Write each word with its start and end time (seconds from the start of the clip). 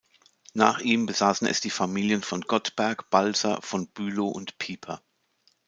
Nach 0.55 0.79
ihm 0.79 1.05
besaßen 1.05 1.45
es 1.45 1.61
die 1.61 1.69
Familien 1.69 2.23
von 2.23 2.41
Gottberg, 2.41 3.11
Balser, 3.11 3.61
von 3.61 3.85
Bülow 3.85 4.29
und 4.29 4.57
Pieper. 4.57 5.03